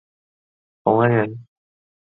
[0.83, 1.45] 冯恩人。